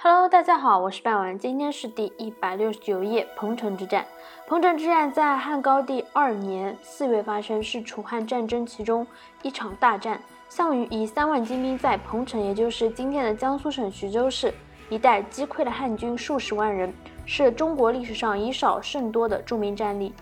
[0.00, 4.06] Hello，大家好，我是半文，今天是第一百六十九页，彭城之战。
[4.46, 9.04] 彭城之战在汉高帝二年四月发生，是楚汉战争其中
[9.42, 10.22] 一场大战。
[10.48, 14.54] 项羽以三万精兵在彭城，也就是今天的江苏省徐州市
[14.88, 16.94] 一带击溃了汉军数十万人，
[17.26, 20.14] 是中国历史上以少胜多的著名战例。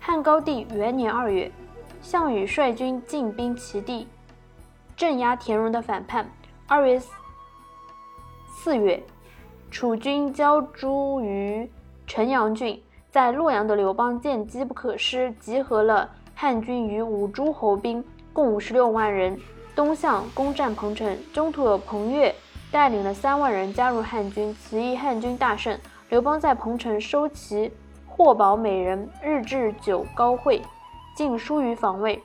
[0.00, 1.48] 汉高帝元年二月，
[2.02, 4.08] 项羽率军进兵齐地，
[4.96, 6.28] 镇压田荣的反叛。
[6.66, 7.00] 二月
[8.48, 9.00] 四月。
[9.70, 11.70] 楚军交诸于
[12.04, 19.38] 城阳郡，在洛阳的刘邦见机不可失，集合了汉军与五诸侯兵，共五十六万人，
[19.76, 21.16] 东向攻占彭城。
[21.32, 22.34] 中途有彭越
[22.72, 25.78] 带领了三万人加入汉军，此役汉军大胜。
[26.08, 27.70] 刘邦在彭城收其
[28.08, 30.60] 货宝美人，日置酒高会，
[31.14, 32.20] 尽疏于防卫。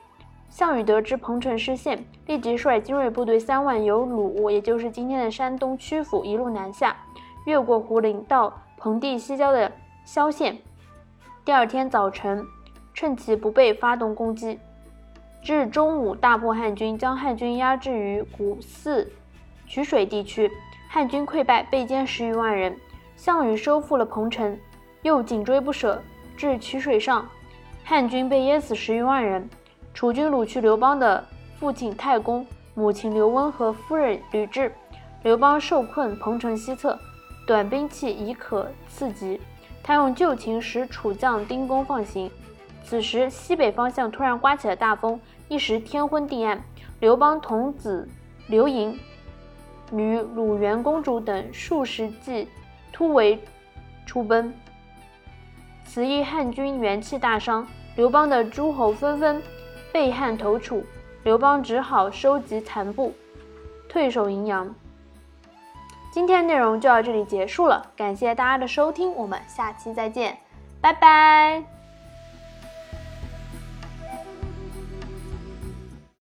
[0.50, 6.96] 项羽得知彭城失陷，立即率精锐部队三万由鲁，也就是今天的山东曲阜，一路南下。
[7.46, 9.72] 越过胡陵到彭地西郊的
[10.04, 10.58] 萧县，
[11.44, 12.46] 第二天早晨，
[12.94, 14.60] 趁其不备发动攻击，
[15.44, 19.08] 至中午大破汉军，将汉军压制于古泗
[19.68, 20.52] 曲水地区，
[20.90, 22.76] 汉军溃败，被歼十余万人。
[23.16, 24.60] 项羽收复了彭城，
[25.04, 26.02] 又紧追不舍，
[26.36, 27.26] 至曲水上，
[27.84, 29.48] 汉军被淹死十余万人。
[29.94, 31.24] 楚军掳去刘邦的
[31.58, 34.70] 父亲太公、母亲刘温和夫人吕雉，
[35.24, 37.00] 刘邦受困彭城西侧。
[37.46, 39.40] 短兵器已可刺激，
[39.84, 42.30] 他用旧情使楚将丁公放行。
[42.84, 46.64] 此时西北方向突然刮起了大风，一时天昏地暗。
[47.00, 48.08] 刘邦童子
[48.48, 48.98] 刘盈、
[49.92, 52.48] 女鲁元公主等数十骑
[52.92, 53.40] 突围
[54.06, 54.54] 出奔，
[55.86, 59.44] 此役汉军元气大伤，刘邦的诸侯纷纷
[59.92, 60.84] 被汉投楚，
[61.24, 63.14] 刘邦只好收集残部，
[63.90, 64.74] 退守荥阳。
[66.16, 70.38] 今天内容就到这里结束了，感谢大家的收听，我们下期再见，
[70.80, 71.62] 拜拜。